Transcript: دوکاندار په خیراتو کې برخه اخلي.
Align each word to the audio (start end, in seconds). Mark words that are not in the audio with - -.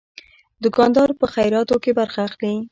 دوکاندار 0.63 1.09
په 1.19 1.25
خیراتو 1.33 1.75
کې 1.83 1.91
برخه 1.99 2.19
اخلي. 2.27 2.53